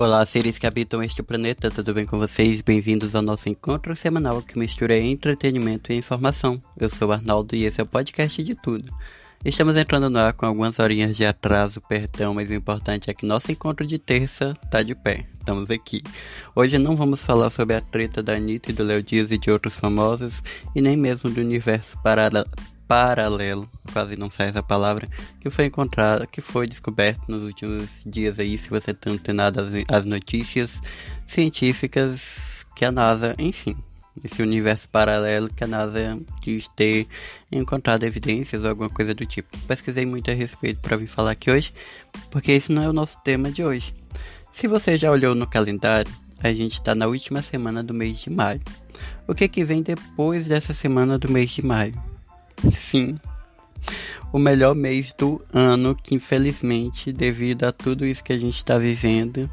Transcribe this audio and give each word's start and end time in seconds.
Olá, 0.00 0.24
seres 0.24 0.56
que 0.56 0.64
habitam 0.64 1.02
este 1.02 1.24
planeta, 1.24 1.72
tudo 1.72 1.92
bem 1.92 2.06
com 2.06 2.20
vocês? 2.20 2.62
Bem-vindos 2.62 3.16
ao 3.16 3.20
nosso 3.20 3.48
encontro 3.48 3.96
semanal 3.96 4.40
que 4.40 4.56
mistura 4.56 4.96
entretenimento 4.96 5.92
e 5.92 5.96
informação. 5.96 6.62
Eu 6.78 6.88
sou 6.88 7.10
Arnaldo 7.10 7.56
e 7.56 7.64
esse 7.64 7.80
é 7.80 7.82
o 7.82 7.86
podcast 7.86 8.40
de 8.44 8.54
tudo. 8.54 8.94
Estamos 9.44 9.76
entrando 9.76 10.08
no 10.08 10.20
ar 10.20 10.34
com 10.34 10.46
algumas 10.46 10.78
horinhas 10.78 11.16
de 11.16 11.26
atraso, 11.26 11.80
perdão, 11.88 12.32
mas 12.32 12.48
o 12.48 12.54
importante 12.54 13.10
é 13.10 13.14
que 13.14 13.26
nosso 13.26 13.50
encontro 13.50 13.84
de 13.84 13.98
terça 13.98 14.56
tá 14.70 14.84
de 14.84 14.94
pé. 14.94 15.26
Estamos 15.40 15.68
aqui. 15.68 16.00
Hoje 16.54 16.78
não 16.78 16.94
vamos 16.94 17.20
falar 17.20 17.50
sobre 17.50 17.74
a 17.74 17.80
treta 17.80 18.22
da 18.22 18.34
Anitta 18.34 18.70
e 18.70 18.74
do 18.74 18.84
Léo 18.84 19.02
Dias 19.02 19.32
e 19.32 19.36
de 19.36 19.50
outros 19.50 19.74
famosos, 19.74 20.44
e 20.76 20.80
nem 20.80 20.96
mesmo 20.96 21.28
do 21.28 21.40
universo 21.40 21.98
paralelo 22.04 22.46
paralelo, 22.88 23.70
quase 23.92 24.16
não 24.16 24.30
sai 24.30 24.48
essa 24.48 24.62
palavra, 24.62 25.06
que 25.38 25.50
foi 25.50 25.66
encontrado, 25.66 26.26
que 26.26 26.40
foi 26.40 26.66
descoberto 26.66 27.28
nos 27.28 27.42
últimos 27.42 28.02
dias 28.06 28.40
aí, 28.40 28.56
se 28.56 28.70
você 28.70 28.94
tá 28.94 29.10
antenado 29.10 29.60
as, 29.60 29.70
as 29.88 30.04
notícias 30.06 30.80
científicas 31.26 32.66
que 32.74 32.84
a 32.84 32.90
NASA, 32.90 33.34
enfim, 33.38 33.76
esse 34.24 34.42
universo 34.42 34.88
paralelo 34.88 35.48
que 35.48 35.62
a 35.62 35.66
NASA 35.66 36.18
diz 36.42 36.68
ter 36.68 37.06
encontrado 37.52 38.04
evidências 38.04 38.62
ou 38.62 38.70
alguma 38.70 38.88
coisa 38.88 39.14
do 39.14 39.24
tipo. 39.26 39.56
Pesquisei 39.66 40.06
muito 40.06 40.30
a 40.30 40.34
respeito 40.34 40.80
para 40.80 40.96
vir 40.96 41.06
falar 41.06 41.32
aqui 41.32 41.50
hoje, 41.50 41.72
porque 42.30 42.52
esse 42.52 42.72
não 42.72 42.82
é 42.82 42.88
o 42.88 42.92
nosso 42.92 43.18
tema 43.22 43.50
de 43.50 43.62
hoje. 43.62 43.94
Se 44.50 44.66
você 44.66 44.96
já 44.96 45.10
olhou 45.10 45.34
no 45.34 45.46
calendário, 45.46 46.12
a 46.42 46.48
gente 46.52 46.74
está 46.74 46.94
na 46.94 47.06
última 47.06 47.42
semana 47.42 47.82
do 47.82 47.92
mês 47.92 48.18
de 48.18 48.30
maio. 48.30 48.60
O 49.26 49.34
que, 49.34 49.46
que 49.46 49.64
vem 49.64 49.82
depois 49.82 50.46
dessa 50.46 50.72
semana 50.72 51.18
do 51.18 51.30
mês 51.30 51.50
de 51.50 51.64
maio? 51.64 52.07
Sim, 52.70 53.18
o 54.32 54.38
melhor 54.38 54.74
mês 54.74 55.12
do 55.12 55.42
ano, 55.52 55.94
que 55.94 56.14
infelizmente, 56.14 57.12
devido 57.12 57.64
a 57.64 57.72
tudo 57.72 58.04
isso 58.04 58.22
que 58.22 58.32
a 58.32 58.38
gente 58.38 58.56
está 58.56 58.76
vivendo, 58.76 59.50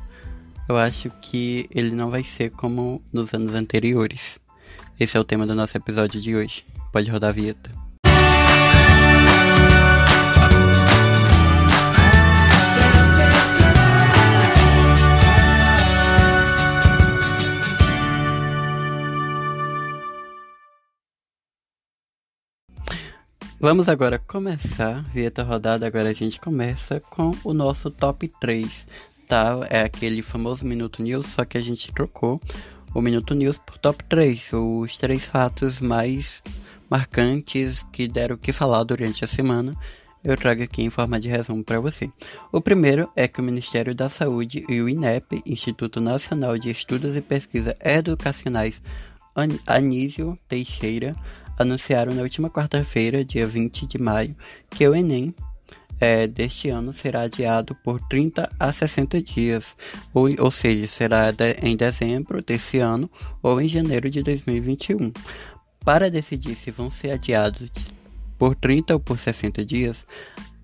eu 0.67 0.77
acho 0.77 1.09
que 1.21 1.67
ele 1.71 1.91
não 1.91 2.09
vai 2.09 2.23
ser 2.23 2.49
como 2.51 3.01
nos 3.13 3.33
anos 3.33 3.53
anteriores. 3.53 4.39
Esse 4.99 5.17
é 5.17 5.19
o 5.19 5.23
tema 5.23 5.45
do 5.45 5.55
nosso 5.55 5.77
episódio 5.77 6.19
de 6.19 6.35
hoje. 6.35 6.65
Pode 6.91 7.09
rodar 7.09 7.29
a 7.29 7.33
vinheta. 7.33 7.84
Vamos 23.65 23.89
agora 23.89 24.19
começar, 24.19 25.01
vinheta 25.11 25.41
rodada, 25.41 25.87
agora 25.87 26.09
a 26.09 26.13
gente 26.13 26.39
começa 26.39 26.99
com 26.99 27.31
o 27.43 27.51
nosso 27.51 27.89
top 27.89 28.27
3, 28.39 28.85
tá? 29.27 29.57
É 29.71 29.81
aquele 29.81 30.21
famoso 30.21 30.63
Minuto 30.63 31.01
News, 31.01 31.25
só 31.25 31.43
que 31.43 31.57
a 31.57 31.61
gente 31.61 31.91
trocou 31.91 32.39
o 32.93 33.01
Minuto 33.01 33.33
News 33.33 33.57
por 33.57 33.79
top 33.79 34.03
3, 34.03 34.53
os 34.53 34.99
três 34.99 35.25
fatos 35.25 35.81
mais 35.81 36.43
marcantes 36.87 37.83
que 37.91 38.07
deram 38.07 38.35
o 38.35 38.37
que 38.37 38.53
falar 38.53 38.83
durante 38.83 39.25
a 39.25 39.27
semana. 39.27 39.75
Eu 40.23 40.37
trago 40.37 40.61
aqui 40.61 40.83
em 40.83 40.91
forma 40.91 41.19
de 41.19 41.27
resumo 41.27 41.63
para 41.63 41.79
você. 41.79 42.07
O 42.51 42.61
primeiro 42.61 43.09
é 43.15 43.27
que 43.27 43.39
o 43.39 43.43
Ministério 43.43 43.95
da 43.95 44.09
Saúde 44.09 44.63
e 44.69 44.79
o 44.79 44.87
INEP, 44.87 45.41
Instituto 45.43 45.99
Nacional 45.99 46.55
de 46.59 46.69
Estudos 46.69 47.15
e 47.15 47.21
Pesquisa 47.21 47.73
Educacionais 47.83 48.79
Anísio 49.67 50.37
Teixeira, 50.47 51.15
anunciaram 51.57 52.13
na 52.13 52.21
última 52.21 52.49
quarta-feira, 52.49 53.23
dia 53.23 53.47
20 53.47 53.87
de 53.87 53.97
maio, 53.97 54.35
que 54.69 54.87
o 54.87 54.95
Enem 54.95 55.33
é, 55.99 56.27
deste 56.27 56.69
ano 56.69 56.93
será 56.93 57.21
adiado 57.21 57.75
por 57.75 58.01
30 58.01 58.51
a 58.59 58.71
60 58.71 59.21
dias, 59.21 59.75
ou, 60.13 60.27
ou 60.39 60.51
seja, 60.51 60.87
será 60.87 61.31
de, 61.31 61.53
em 61.61 61.75
dezembro 61.75 62.41
desse 62.41 62.79
ano 62.79 63.09
ou 63.41 63.61
em 63.61 63.67
janeiro 63.67 64.09
de 64.09 64.21
2021. 64.21 65.11
Para 65.83 66.09
decidir 66.09 66.55
se 66.55 66.71
vão 66.71 66.89
ser 66.89 67.11
adiados 67.11 67.69
por 68.37 68.55
30 68.55 68.93
ou 68.93 68.99
por 68.99 69.19
60 69.19 69.65
dias, 69.65 70.05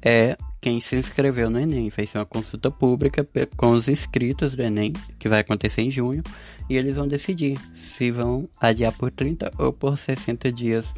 é 0.01 0.35
quem 0.61 0.79
se 0.79 0.95
inscreveu 0.95 1.49
no 1.49 1.59
Enem. 1.59 1.89
Fez 1.89 2.13
uma 2.13 2.25
consulta 2.25 2.69
pública 2.69 3.27
com 3.57 3.71
os 3.71 3.87
inscritos 3.87 4.55
do 4.55 4.61
Enem, 4.61 4.93
que 5.17 5.27
vai 5.27 5.39
acontecer 5.39 5.81
em 5.81 5.89
junho, 5.89 6.21
e 6.69 6.77
eles 6.77 6.95
vão 6.95 7.07
decidir 7.07 7.57
se 7.73 8.11
vão 8.11 8.47
adiar 8.59 8.93
por 8.93 9.11
30 9.11 9.51
ou 9.57 9.73
por 9.73 9.97
60 9.97 10.51
dias 10.51 10.93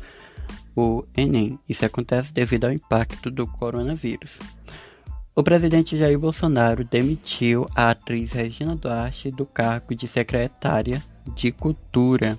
o 0.75 1.05
Enem. 1.15 1.57
Isso 1.67 1.85
acontece 1.85 2.33
devido 2.33 2.65
ao 2.65 2.73
impacto 2.73 3.31
do 3.31 3.47
coronavírus. 3.47 4.37
O 5.35 5.41
presidente 5.41 5.97
Jair 5.97 6.19
Bolsonaro 6.19 6.83
demitiu 6.83 7.67
a 7.73 7.89
atriz 7.89 8.33
Regina 8.33 8.75
Duarte 8.75 9.31
do 9.31 9.47
cargo 9.47 9.95
de 9.95 10.07
secretária 10.07 11.01
de 11.33 11.51
Cultura. 11.51 12.37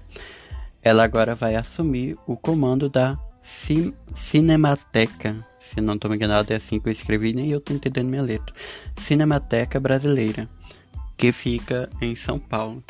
Ela 0.81 1.03
agora 1.03 1.35
vai 1.35 1.57
assumir 1.57 2.17
o 2.27 2.37
comando 2.37 2.89
da 2.89 3.19
Cinemateca 3.43 5.45
se 5.65 5.81
não 5.81 5.95
estou 5.95 6.11
me 6.11 6.17
enganado, 6.17 6.53
é 6.53 6.57
assim 6.57 6.79
que 6.79 6.89
eu 6.89 6.93
escrevi, 6.93 7.33
nem 7.33 7.51
eu 7.51 7.59
estou 7.59 7.75
entendendo 7.75 8.09
minha 8.09 8.23
letra. 8.23 8.55
Cinemateca 8.97 9.81
Brasileira, 9.81 10.49
que 11.17 11.33
fica 11.33 11.89
em 12.01 12.15
São 12.15 12.39
Paulo. 12.39 12.83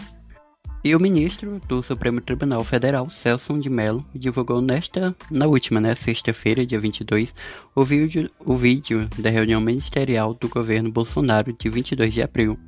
E 0.82 0.94
o 0.94 1.00
ministro 1.00 1.62
do 1.66 1.82
Supremo 1.82 2.20
Tribunal 2.20 2.62
Federal, 2.62 3.08
Celso 3.08 3.58
de 3.58 3.70
Mello, 3.70 4.04
divulgou 4.14 4.60
nesta, 4.60 5.16
na 5.30 5.46
última, 5.46 5.80
né, 5.80 5.94
sexta-feira, 5.94 6.66
dia 6.66 6.78
22, 6.78 7.34
o 7.74 7.82
vídeo, 7.82 8.30
o 8.38 8.54
vídeo 8.54 9.08
da 9.18 9.30
reunião 9.30 9.62
ministerial 9.62 10.34
do 10.34 10.46
governo 10.46 10.92
Bolsonaro 10.92 11.54
de 11.54 11.70
22 11.70 12.12
de 12.12 12.22
abril, 12.22 12.58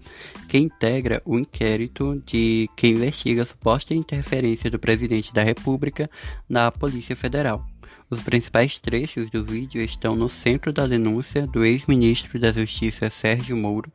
que 0.49 0.57
integra 0.57 1.21
o 1.27 1.39
inquérito 1.39 2.19
de 2.25 2.71
que 2.75 2.89
investiga 2.89 3.43
a 3.43 3.47
suposta 3.47 3.93
interferência 3.93 4.71
do 4.71 4.79
presidente 4.79 5.35
da 5.35 5.43
República 5.43 6.09
na 6.49 6.71
Polícia 6.73 7.15
Federal. 7.15 7.67
Os 8.09 8.23
principais 8.23 8.81
trechos 8.81 9.31
do 9.31 9.45
vídeo 9.45 9.83
estão 9.83 10.15
no 10.15 10.29
centro 10.29 10.73
da 10.73 10.87
denúncia 10.87 11.45
do 11.45 11.65
ex-ministro 11.65 12.39
da 12.39 12.53
Justiça 12.53 13.11
Sérgio 13.11 13.57
Moro, 13.57 13.93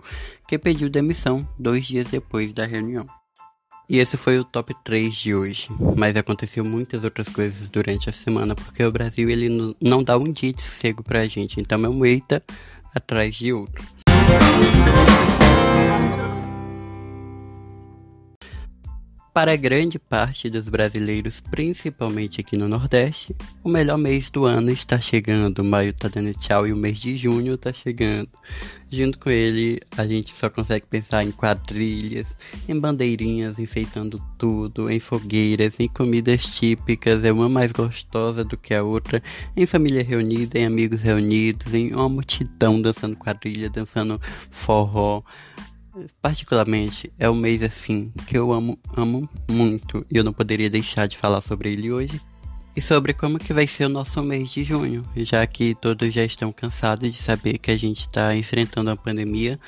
que 0.47 0.57
pediu 0.57 0.89
demissão 0.89 1.47
dois 1.57 1.85
dias 1.85 2.07
depois 2.07 2.51
da 2.51 2.65
reunião. 2.65 3.07
E 3.89 3.99
esse 3.99 4.17
foi 4.17 4.37
o 4.37 4.43
top 4.43 4.73
3 4.83 5.15
de 5.15 5.33
hoje, 5.33 5.69
mas 5.97 6.15
aconteceu 6.17 6.63
muitas 6.63 7.05
outras 7.05 7.29
coisas 7.29 7.69
durante 7.69 8.09
a 8.09 8.13
semana, 8.13 8.53
porque 8.53 8.83
o 8.83 8.91
Brasil 8.91 9.29
ele 9.29 9.75
não 9.81 10.03
dá 10.03 10.17
um 10.17 10.31
dia 10.31 10.51
de 10.51 10.61
sossego 10.61 11.01
pra 11.03 11.27
gente, 11.27 11.59
então 11.61 11.83
é 11.85 11.89
um 11.89 12.05
eita 12.05 12.43
atrás 12.93 13.35
de 13.35 13.53
outro. 13.53 13.81
Para 19.33 19.55
grande 19.55 19.97
parte 19.97 20.49
dos 20.49 20.67
brasileiros, 20.67 21.39
principalmente 21.39 22.41
aqui 22.41 22.57
no 22.57 22.67
Nordeste, 22.67 23.33
o 23.63 23.69
melhor 23.69 23.97
mês 23.97 24.29
do 24.29 24.43
ano 24.43 24.69
está 24.71 24.99
chegando. 24.99 25.63
Maio 25.63 25.93
tá 25.93 26.09
dando 26.09 26.33
tchau 26.33 26.67
e 26.67 26.73
o 26.73 26.75
mês 26.75 26.99
de 26.99 27.15
junho 27.15 27.57
tá 27.57 27.71
chegando. 27.71 28.27
Junto 28.89 29.17
com 29.17 29.29
ele, 29.29 29.79
a 29.95 30.05
gente 30.05 30.33
só 30.35 30.49
consegue 30.49 30.85
pensar 30.85 31.23
em 31.23 31.31
quadrilhas, 31.31 32.27
em 32.67 32.77
bandeirinhas 32.77 33.57
enfeitando 33.57 34.21
tudo, 34.37 34.89
em 34.89 34.99
fogueiras, 34.99 35.79
em 35.79 35.87
comidas 35.87 36.43
típicas, 36.43 37.23
é 37.23 37.31
uma 37.31 37.47
mais 37.47 37.71
gostosa 37.71 38.43
do 38.43 38.57
que 38.57 38.73
a 38.73 38.83
outra, 38.83 39.23
em 39.55 39.65
família 39.65 40.03
reunida, 40.03 40.59
em 40.59 40.65
amigos 40.65 41.03
reunidos, 41.03 41.73
em 41.73 41.93
uma 41.93 42.09
multidão 42.09 42.81
dançando 42.81 43.15
quadrilha, 43.15 43.69
dançando 43.69 44.19
forró 44.49 45.23
particularmente 46.21 47.11
é 47.17 47.29
um 47.29 47.35
mês 47.35 47.61
assim 47.61 48.11
que 48.27 48.37
eu 48.37 48.51
amo, 48.51 48.77
amo 48.95 49.29
muito. 49.49 50.05
E 50.09 50.17
eu 50.17 50.23
não 50.23 50.33
poderia 50.33 50.69
deixar 50.69 51.07
de 51.07 51.17
falar 51.17 51.41
sobre 51.41 51.71
ele 51.71 51.91
hoje 51.91 52.21
e 52.75 52.81
sobre 52.81 53.13
como 53.13 53.37
que 53.37 53.53
vai 53.53 53.67
ser 53.67 53.85
o 53.85 53.89
nosso 53.89 54.21
mês 54.23 54.49
de 54.49 54.63
junho, 54.63 55.05
já 55.17 55.45
que 55.45 55.75
todos 55.75 56.13
já 56.13 56.23
estão 56.23 56.51
cansados 56.51 57.11
de 57.11 57.17
saber 57.17 57.57
que 57.57 57.71
a 57.71 57.77
gente 57.77 57.99
está 57.99 58.35
enfrentando 58.35 58.89
uma 58.89 58.95
pandemia 58.95 59.59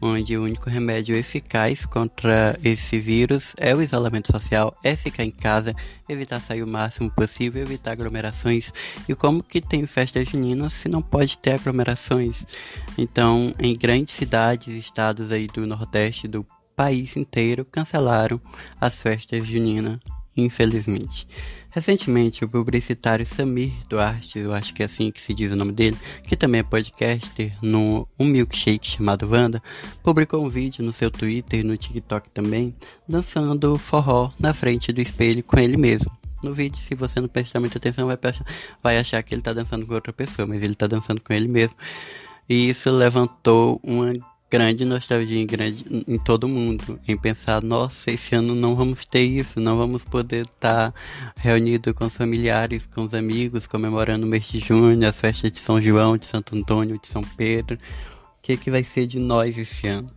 onde 0.00 0.36
o 0.36 0.44
único 0.44 0.70
remédio 0.70 1.16
eficaz 1.16 1.84
contra 1.84 2.58
esse 2.62 2.98
vírus 2.98 3.52
é 3.56 3.74
o 3.74 3.82
isolamento 3.82 4.30
social, 4.30 4.76
é 4.82 4.94
ficar 4.94 5.24
em 5.24 5.30
casa, 5.30 5.74
evitar 6.08 6.40
sair 6.40 6.62
o 6.62 6.66
máximo 6.66 7.10
possível, 7.10 7.62
evitar 7.62 7.92
aglomerações. 7.92 8.72
E 9.08 9.14
como 9.14 9.42
que 9.42 9.60
tem 9.60 9.84
festa 9.86 10.24
junina 10.24 10.70
se 10.70 10.88
não 10.88 11.02
pode 11.02 11.38
ter 11.38 11.54
aglomerações? 11.54 12.44
Então, 12.96 13.54
em 13.58 13.76
grandes 13.76 14.14
cidades, 14.14 14.74
estados 14.74 15.32
aí 15.32 15.46
do 15.46 15.66
Nordeste 15.66 16.28
do 16.28 16.46
país 16.76 17.16
inteiro 17.16 17.64
cancelaram 17.64 18.40
as 18.80 18.94
festas 18.96 19.46
juninas, 19.46 19.98
infelizmente. 20.36 21.26
Recentemente, 21.70 22.44
o 22.44 22.48
publicitário 22.48 23.26
Samir 23.26 23.72
Duarte, 23.88 24.38
eu 24.38 24.52
acho 24.52 24.74
que 24.74 24.82
é 24.82 24.86
assim 24.86 25.10
que 25.10 25.22
se 25.22 25.32
diz 25.32 25.50
o 25.50 25.56
nome 25.56 25.72
dele, 25.72 25.96
que 26.26 26.36
também 26.36 26.60
é 26.60 26.62
podcaster 26.62 27.56
no 27.62 28.06
Um 28.18 28.26
Milkshake 28.26 28.90
chamado 28.90 29.26
Wanda, 29.26 29.62
publicou 30.02 30.44
um 30.44 30.50
vídeo 30.50 30.84
no 30.84 30.92
seu 30.92 31.10
Twitter 31.10 31.60
e 31.60 31.62
no 31.62 31.74
TikTok 31.74 32.28
também, 32.28 32.74
dançando 33.08 33.78
forró 33.78 34.30
na 34.38 34.52
frente 34.52 34.92
do 34.92 35.00
espelho 35.00 35.42
com 35.42 35.58
ele 35.58 35.78
mesmo. 35.78 36.10
No 36.42 36.52
vídeo, 36.52 36.78
se 36.78 36.94
você 36.94 37.20
não 37.20 37.28
prestar 37.28 37.60
muita 37.60 37.78
atenção, 37.78 38.06
vai, 38.06 38.18
vai 38.82 38.98
achar 38.98 39.22
que 39.22 39.32
ele 39.32 39.40
está 39.40 39.54
dançando 39.54 39.86
com 39.86 39.94
outra 39.94 40.12
pessoa, 40.12 40.46
mas 40.46 40.60
ele 40.60 40.72
está 40.72 40.86
dançando 40.86 41.22
com 41.22 41.32
ele 41.32 41.48
mesmo. 41.48 41.76
E 42.48 42.68
isso 42.68 42.90
levantou 42.90 43.80
uma 43.82 44.12
grande 44.52 44.84
nostalgia 44.84 45.46
grande, 45.46 46.04
em 46.06 46.18
todo 46.18 46.46
mundo. 46.46 47.00
Em 47.08 47.16
pensar, 47.16 47.62
nossa, 47.62 48.10
esse 48.10 48.34
ano 48.34 48.54
não 48.54 48.76
vamos 48.76 49.06
ter 49.06 49.22
isso, 49.22 49.58
não 49.58 49.78
vamos 49.78 50.04
poder 50.04 50.44
estar 50.44 50.92
reunido 51.36 51.94
com 51.94 52.04
os 52.04 52.14
familiares, 52.14 52.86
com 52.94 53.06
os 53.06 53.14
amigos, 53.14 53.66
comemorando 53.66 54.26
o 54.26 54.28
mês 54.28 54.44
de 54.44 54.58
junho, 54.58 55.08
as 55.08 55.16
festas 55.16 55.50
de 55.50 55.58
São 55.58 55.80
João, 55.80 56.18
de 56.18 56.26
Santo 56.26 56.54
Antônio, 56.54 57.00
de 57.00 57.08
São 57.08 57.22
Pedro. 57.22 57.76
O 57.76 58.42
que, 58.42 58.58
que 58.58 58.70
vai 58.70 58.84
ser 58.84 59.06
de 59.06 59.18
nós 59.18 59.56
esse 59.56 59.86
ano? 59.86 60.10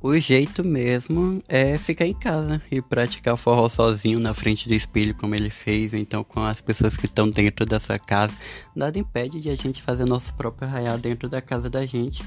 O 0.00 0.18
jeito 0.18 0.64
mesmo 0.64 1.42
é 1.46 1.76
ficar 1.76 2.06
em 2.06 2.14
casa 2.14 2.62
e 2.70 2.80
praticar 2.80 3.36
forró 3.36 3.68
sozinho 3.68 4.18
na 4.18 4.32
frente 4.32 4.66
do 4.66 4.74
espelho, 4.74 5.14
como 5.14 5.34
ele 5.34 5.50
fez, 5.50 5.92
então 5.92 6.24
com 6.24 6.40
as 6.40 6.62
pessoas 6.62 6.96
que 6.96 7.04
estão 7.04 7.28
dentro 7.28 7.66
dessa 7.66 7.98
casa. 7.98 8.32
Nada 8.74 8.98
impede 8.98 9.42
de 9.42 9.50
a 9.50 9.54
gente 9.54 9.82
fazer 9.82 10.06
nosso 10.06 10.32
próprio 10.32 10.68
arraial 10.68 10.96
dentro 10.96 11.28
da 11.28 11.42
casa 11.42 11.68
da 11.68 11.84
gente. 11.84 12.24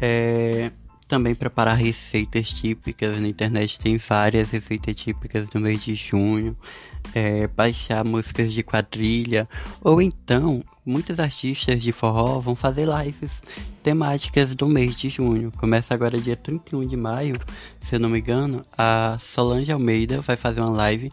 É, 0.00 0.70
também 1.06 1.34
preparar 1.34 1.76
receitas 1.76 2.50
típicas 2.50 3.20
na 3.20 3.28
internet, 3.28 3.78
tem 3.78 3.96
várias 3.96 4.50
receitas 4.50 4.94
típicas 4.94 5.48
do 5.48 5.60
mês 5.60 5.82
de 5.82 5.94
junho. 5.94 6.56
É, 7.14 7.46
baixar 7.46 8.04
músicas 8.04 8.52
de 8.52 8.64
quadrilha, 8.64 9.48
ou 9.80 10.02
então 10.02 10.60
muitos 10.84 11.20
artistas 11.20 11.80
de 11.80 11.92
forró 11.92 12.40
vão 12.40 12.56
fazer 12.56 12.84
lives 12.84 13.40
temáticas 13.80 14.56
do 14.56 14.68
mês 14.68 14.96
de 14.96 15.08
junho. 15.08 15.52
Começa 15.52 15.94
agora 15.94 16.20
dia 16.20 16.36
31 16.36 16.84
de 16.84 16.96
maio, 16.96 17.36
se 17.80 17.94
eu 17.94 18.00
não 18.00 18.10
me 18.10 18.18
engano, 18.18 18.62
a 18.76 19.16
Solange 19.20 19.70
Almeida 19.70 20.20
vai 20.20 20.36
fazer 20.36 20.60
uma 20.60 20.70
live 20.70 21.08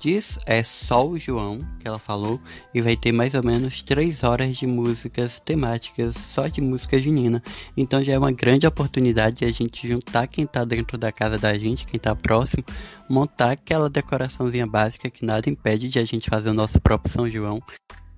Diz 0.00 0.38
é 0.46 0.62
só 0.62 1.06
o 1.06 1.18
João 1.18 1.60
que 1.78 1.86
ela 1.86 1.98
falou 1.98 2.40
e 2.72 2.80
vai 2.80 2.96
ter 2.96 3.12
mais 3.12 3.34
ou 3.34 3.44
menos 3.44 3.82
3 3.82 4.24
horas 4.24 4.56
de 4.56 4.66
músicas 4.66 5.38
temáticas 5.38 6.16
só 6.16 6.46
de 6.46 6.62
música 6.62 6.98
junina. 6.98 7.42
Então 7.76 8.02
já 8.02 8.14
é 8.14 8.18
uma 8.18 8.32
grande 8.32 8.66
oportunidade 8.66 9.36
de 9.36 9.44
a 9.44 9.52
gente 9.52 9.86
juntar 9.86 10.26
quem 10.26 10.46
tá 10.46 10.64
dentro 10.64 10.96
da 10.96 11.12
casa 11.12 11.38
da 11.38 11.52
gente, 11.58 11.86
quem 11.86 12.00
tá 12.00 12.14
próximo, 12.14 12.64
montar 13.10 13.50
aquela 13.50 13.90
decoraçãozinha 13.90 14.66
básica 14.66 15.10
que 15.10 15.22
nada 15.22 15.50
impede 15.50 15.90
de 15.90 15.98
a 15.98 16.04
gente 16.06 16.30
fazer 16.30 16.48
o 16.48 16.54
nosso 16.54 16.80
próprio 16.80 17.12
São 17.12 17.28
João 17.28 17.62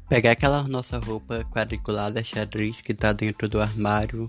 pegar 0.08 0.32
aquela 0.32 0.62
nossa 0.64 0.98
roupa 0.98 1.44
quadriculada 1.50 2.22
xadrez 2.22 2.80
que 2.80 2.94
tá 2.94 3.12
dentro 3.12 3.48
do 3.48 3.60
armário 3.60 4.28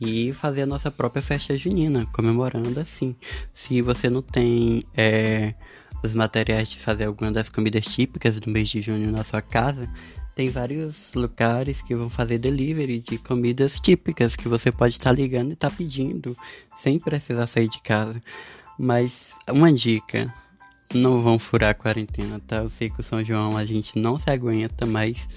e 0.00 0.32
fazer 0.32 0.62
a 0.62 0.66
nossa 0.66 0.90
própria 0.90 1.22
festa 1.22 1.56
junina, 1.56 2.04
comemorando 2.06 2.80
assim. 2.80 3.14
Se 3.52 3.80
você 3.80 4.10
não 4.10 4.20
tem 4.20 4.84
é, 4.96 5.54
os 6.02 6.14
materiais 6.14 6.70
de 6.70 6.78
fazer 6.78 7.04
alguma 7.04 7.30
das 7.30 7.48
comidas 7.48 7.84
típicas 7.84 8.40
do 8.40 8.50
mês 8.50 8.68
de 8.68 8.80
junho 8.80 9.10
na 9.10 9.22
sua 9.22 9.40
casa, 9.40 9.88
tem 10.34 10.48
vários 10.48 11.12
lugares 11.14 11.82
que 11.82 11.94
vão 11.94 12.08
fazer 12.08 12.38
delivery 12.38 12.98
de 12.98 13.18
comidas 13.18 13.78
típicas 13.78 14.34
que 14.34 14.48
você 14.48 14.72
pode 14.72 14.94
estar 14.94 15.10
tá 15.10 15.12
ligando 15.12 15.50
e 15.50 15.52
estar 15.52 15.70
tá 15.70 15.76
pedindo 15.76 16.34
sem 16.76 16.98
precisar 16.98 17.46
sair 17.46 17.68
de 17.68 17.80
casa. 17.82 18.18
Mas 18.78 19.28
uma 19.48 19.72
dica, 19.72 20.32
não 20.94 21.20
vão 21.20 21.38
furar 21.38 21.70
a 21.70 21.74
quarentena, 21.74 22.40
tá? 22.46 22.56
Eu 22.56 22.70
sei 22.70 22.88
que 22.88 23.00
o 23.00 23.02
São 23.02 23.24
João 23.24 23.56
a 23.56 23.64
gente 23.64 23.98
não 23.98 24.18
se 24.18 24.30
aguenta, 24.30 24.86
mas 24.86 25.28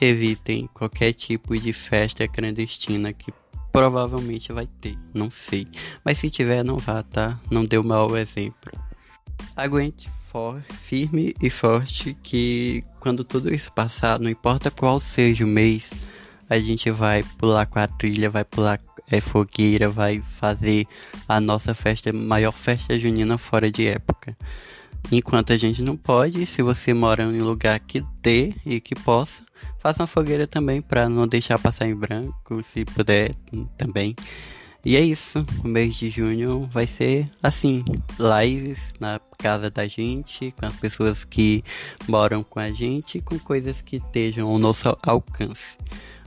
evitem 0.00 0.68
qualquer 0.72 1.12
tipo 1.12 1.58
de 1.58 1.72
festa 1.72 2.28
clandestina 2.28 3.12
que 3.12 3.32
provavelmente 3.72 4.52
vai 4.52 4.66
ter, 4.80 4.96
não 5.12 5.30
sei. 5.30 5.66
Mas 6.04 6.18
se 6.18 6.30
tiver, 6.30 6.64
não 6.64 6.78
vá, 6.78 7.02
tá? 7.02 7.38
Não 7.50 7.64
deu 7.64 7.82
mau 7.82 8.16
exemplo. 8.16 8.72
Aguente 9.56 10.10
for, 10.30 10.62
firme 10.82 11.34
e 11.40 11.48
forte 11.48 12.14
que 12.22 12.84
quando 13.00 13.24
tudo 13.24 13.52
isso 13.54 13.72
passar, 13.72 14.20
não 14.20 14.28
importa 14.28 14.70
qual 14.70 15.00
seja 15.00 15.44
o 15.44 15.48
mês, 15.48 15.90
a 16.48 16.58
gente 16.58 16.90
vai 16.90 17.22
pular 17.38 17.64
quadrilha, 17.64 18.28
vai 18.28 18.44
pular 18.44 18.78
é, 19.10 19.18
fogueira, 19.18 19.88
vai 19.88 20.22
fazer 20.38 20.86
a 21.26 21.40
nossa 21.40 21.72
festa, 21.72 22.12
maior 22.12 22.52
festa 22.52 22.98
junina 22.98 23.38
fora 23.38 23.70
de 23.70 23.86
época. 23.86 24.36
Enquanto 25.10 25.54
a 25.54 25.56
gente 25.56 25.80
não 25.80 25.96
pode, 25.96 26.44
se 26.44 26.62
você 26.62 26.92
mora 26.92 27.22
em 27.22 27.40
um 27.40 27.44
lugar 27.44 27.78
que 27.80 28.04
dê 28.20 28.52
e 28.64 28.78
que 28.78 28.94
possa, 28.94 29.42
faça 29.78 30.02
uma 30.02 30.06
fogueira 30.06 30.46
também 30.46 30.82
para 30.82 31.08
não 31.08 31.26
deixar 31.26 31.58
passar 31.58 31.86
em 31.86 31.94
branco, 31.94 32.62
se 32.74 32.84
puder 32.84 33.32
também. 33.78 34.14
E 34.86 34.96
é 34.96 35.00
isso, 35.00 35.44
o 35.64 35.66
mês 35.66 35.96
de 35.96 36.08
junho 36.08 36.70
vai 36.72 36.86
ser 36.86 37.24
assim, 37.42 37.82
lives 38.20 38.78
na 39.00 39.20
casa 39.36 39.68
da 39.68 39.84
gente, 39.88 40.52
com 40.52 40.64
as 40.64 40.76
pessoas 40.76 41.24
que 41.24 41.64
moram 42.06 42.44
com 42.44 42.60
a 42.60 42.68
gente, 42.68 43.20
com 43.20 43.36
coisas 43.36 43.82
que 43.82 43.96
estejam 43.96 44.48
ao 44.48 44.60
nosso 44.60 44.96
alcance. 45.02 45.76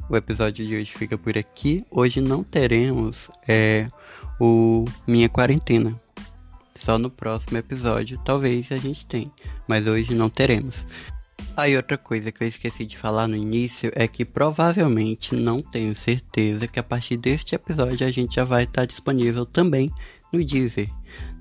O 0.10 0.18
episódio 0.18 0.68
de 0.68 0.76
hoje 0.76 0.92
fica 0.92 1.18
por 1.18 1.38
aqui. 1.38 1.78
Hoje 1.90 2.20
não 2.20 2.44
teremos 2.44 3.30
é, 3.48 3.86
o 4.38 4.84
Minha 5.08 5.30
Quarentena 5.30 5.98
só 6.76 7.00
no 7.00 7.10
próximo 7.10 7.58
episódio, 7.58 8.20
talvez 8.26 8.74
a 8.74 8.78
gente 8.78 9.06
tenha, 9.06 9.32
mas 9.70 9.88
hoje 9.88 10.14
não 10.14 10.30
teremos. 10.30 10.86
Aí 11.56 11.76
outra 11.76 11.98
coisa 11.98 12.32
que 12.32 12.44
eu 12.44 12.48
esqueci 12.48 12.86
de 12.86 12.98
falar 12.98 13.28
no 13.28 13.36
início 13.36 13.92
é 13.94 14.08
que 14.08 14.24
provavelmente 14.24 15.36
não 15.36 15.62
tenho 15.62 15.96
certeza 15.96 16.68
que 16.68 16.80
a 16.80 16.84
partir 16.84 17.18
deste 17.18 17.54
episódio 17.56 18.08
a 18.08 18.12
gente 18.12 18.36
já 18.36 18.44
vai 18.44 18.64
estar 18.64 18.86
disponível 18.86 19.46
também 19.46 19.92
no 20.32 20.44
Deezer. 20.44 20.90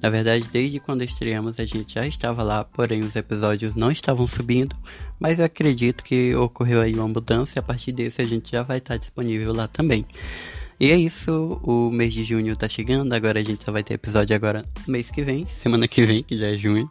Na 0.03 0.11
verdade, 0.11 0.49
desde 0.51 0.81
quando 0.81 1.03
estreamos 1.03 1.61
a 1.61 1.65
gente 1.65 1.95
já 1.95 2.07
estava 2.07 2.43
lá, 2.43 2.65
porém 2.65 3.01
os 3.01 3.15
episódios 3.15 3.75
não 3.75 3.91
estavam 3.91 4.27
subindo, 4.27 4.75
mas 5.21 5.39
eu 5.39 5.45
acredito 5.45 6.03
que 6.03 6.35
ocorreu 6.35 6.81
aí 6.81 6.95
uma 6.95 7.09
mudança 7.09 7.55
e 7.57 7.61
a 7.61 7.63
partir 7.63 7.93
desse 7.93 8.23
a 8.23 8.27
gente 8.27 8.51
já 8.51 8.63
vai 8.63 8.79
estar 8.79 8.97
disponível 8.97 9.53
lá 9.53 9.69
também. 9.69 10.05
E 10.81 10.93
é 10.93 10.97
isso, 10.97 11.61
o 11.65 11.91
mês 11.91 12.15
de 12.15 12.23
junho 12.23 12.57
tá 12.57 12.69
chegando, 12.69 13.13
agora 13.13 13.41
a 13.41 13.43
gente 13.43 13.65
só 13.65 13.73
vai 13.73 13.83
ter 13.83 13.95
episódio 13.95 14.35
agora 14.35 14.65
mês 14.87 15.11
que 15.11 15.23
vem, 15.23 15.45
semana 15.47 15.89
que 15.89 16.05
vem, 16.05 16.23
que 16.23 16.39
já 16.39 16.49
é 16.49 16.57
junho. 16.57 16.89